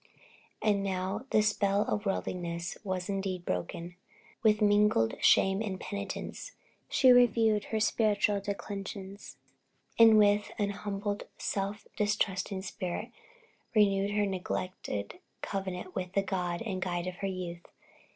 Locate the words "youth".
17.27-17.67